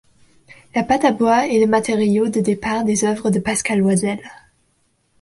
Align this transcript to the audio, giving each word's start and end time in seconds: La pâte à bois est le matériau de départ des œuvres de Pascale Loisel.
La 0.73 0.81
pâte 0.81 1.05
à 1.05 1.11
bois 1.11 1.45
est 1.47 1.59
le 1.59 1.67
matériau 1.67 2.27
de 2.27 2.39
départ 2.39 2.83
des 2.83 3.05
œuvres 3.05 3.29
de 3.29 3.37
Pascale 3.39 3.81
Loisel. 3.81 4.19